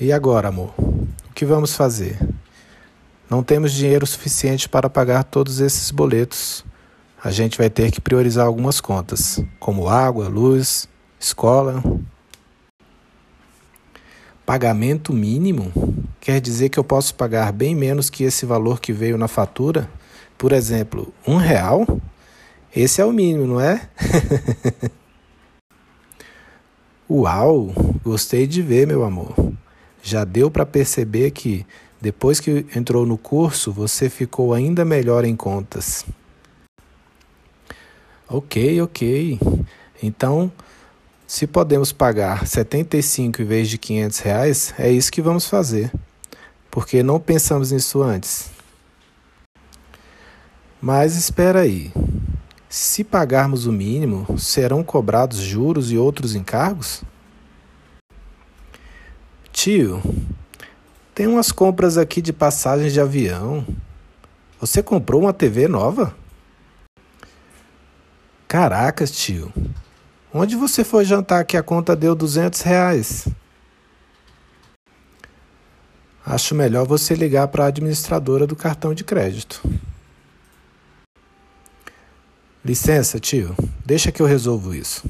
E 0.00 0.12
agora, 0.12 0.48
amor? 0.48 0.74
O 0.76 1.32
que 1.32 1.44
vamos 1.44 1.76
fazer? 1.76 2.18
Não 3.30 3.44
temos 3.44 3.72
dinheiro 3.72 4.04
suficiente 4.04 4.68
para 4.68 4.90
pagar 4.90 5.22
todos 5.22 5.60
esses 5.60 5.92
boletos. 5.92 6.64
A 7.22 7.30
gente 7.30 7.56
vai 7.56 7.70
ter 7.70 7.92
que 7.92 8.00
priorizar 8.00 8.44
algumas 8.44 8.80
contas, 8.80 9.40
como 9.60 9.88
água, 9.88 10.26
luz, 10.26 10.88
escola. 11.18 11.80
Pagamento 14.44 15.12
mínimo? 15.12 15.72
Quer 16.20 16.40
dizer 16.40 16.70
que 16.70 16.78
eu 16.78 16.84
posso 16.84 17.14
pagar 17.14 17.52
bem 17.52 17.72
menos 17.72 18.10
que 18.10 18.24
esse 18.24 18.44
valor 18.44 18.80
que 18.80 18.92
veio 18.92 19.16
na 19.16 19.28
fatura? 19.28 19.88
Por 20.36 20.50
exemplo, 20.50 21.14
um 21.24 21.36
real? 21.36 21.86
Esse 22.74 23.00
é 23.00 23.04
o 23.04 23.12
mínimo, 23.12 23.46
não 23.46 23.60
é? 23.60 23.88
Uau! 27.08 27.72
Gostei 28.02 28.44
de 28.44 28.60
ver, 28.60 28.88
meu 28.88 29.04
amor. 29.04 29.54
Já 30.06 30.22
deu 30.22 30.50
para 30.50 30.66
perceber 30.66 31.30
que 31.30 31.64
depois 31.98 32.38
que 32.38 32.66
entrou 32.76 33.06
no 33.06 33.16
curso, 33.16 33.72
você 33.72 34.10
ficou 34.10 34.52
ainda 34.52 34.84
melhor 34.84 35.24
em 35.24 35.34
contas. 35.34 36.04
Ok, 38.28 38.82
ok. 38.82 39.40
Então, 40.02 40.52
se 41.26 41.46
podemos 41.46 41.90
pagar 41.90 42.46
75 42.46 43.40
em 43.40 43.44
vez 43.46 43.70
de 43.70 43.78
500 43.78 44.18
reais, 44.18 44.74
é 44.78 44.92
isso 44.92 45.10
que 45.10 45.22
vamos 45.22 45.48
fazer. 45.48 45.90
Porque 46.70 47.02
não 47.02 47.18
pensamos 47.18 47.72
nisso 47.72 48.02
antes. 48.02 48.50
Mas 50.82 51.16
espera 51.16 51.60
aí. 51.60 51.90
Se 52.68 53.02
pagarmos 53.02 53.64
o 53.64 53.72
mínimo, 53.72 54.38
serão 54.38 54.84
cobrados 54.84 55.38
juros 55.38 55.90
e 55.90 55.96
outros 55.96 56.34
encargos? 56.34 57.02
Tio, 59.64 60.02
tem 61.14 61.26
umas 61.26 61.50
compras 61.50 61.96
aqui 61.96 62.20
de 62.20 62.34
passagens 62.34 62.92
de 62.92 63.00
avião. 63.00 63.66
Você 64.60 64.82
comprou 64.82 65.22
uma 65.22 65.32
TV 65.32 65.68
nova? 65.68 66.14
Caracas, 68.46 69.10
tio. 69.10 69.50
Onde 70.30 70.54
você 70.54 70.84
foi 70.84 71.06
jantar 71.06 71.46
que 71.46 71.56
a 71.56 71.62
conta 71.62 71.96
deu 71.96 72.14
200 72.14 72.60
reais? 72.60 73.26
Acho 76.26 76.54
melhor 76.54 76.86
você 76.86 77.14
ligar 77.14 77.48
para 77.48 77.64
a 77.64 77.68
administradora 77.68 78.46
do 78.46 78.54
cartão 78.54 78.92
de 78.92 79.02
crédito. 79.02 79.62
Licença, 82.62 83.18
tio. 83.18 83.56
Deixa 83.82 84.12
que 84.12 84.20
eu 84.20 84.26
resolvo 84.26 84.74
isso. 84.74 85.08